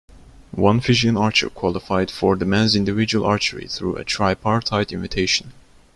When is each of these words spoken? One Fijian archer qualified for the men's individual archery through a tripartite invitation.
One 0.55 0.79
Fijian 0.79 1.15
archer 1.15 1.51
qualified 1.51 2.09
for 2.09 2.35
the 2.35 2.43
men's 2.43 2.75
individual 2.75 3.23
archery 3.23 3.67
through 3.67 3.97
a 3.97 4.03
tripartite 4.03 4.91
invitation. 4.91 5.53